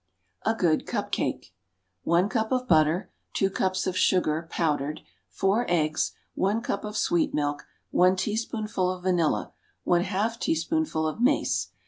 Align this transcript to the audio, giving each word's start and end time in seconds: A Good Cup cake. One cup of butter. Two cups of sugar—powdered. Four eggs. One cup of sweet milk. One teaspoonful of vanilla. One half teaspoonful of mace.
A 0.47 0.55
Good 0.55 0.87
Cup 0.87 1.11
cake. 1.11 1.53
One 2.03 2.27
cup 2.27 2.51
of 2.51 2.67
butter. 2.67 3.11
Two 3.33 3.51
cups 3.51 3.85
of 3.85 3.95
sugar—powdered. 3.95 5.01
Four 5.29 5.63
eggs. 5.69 6.13
One 6.33 6.61
cup 6.61 6.83
of 6.83 6.97
sweet 6.97 7.35
milk. 7.35 7.67
One 7.91 8.15
teaspoonful 8.15 8.89
of 8.89 9.03
vanilla. 9.03 9.53
One 9.83 10.01
half 10.01 10.39
teaspoonful 10.39 11.05
of 11.07 11.21
mace. 11.21 11.67